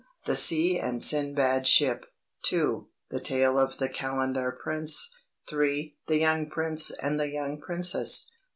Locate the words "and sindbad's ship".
0.79-2.07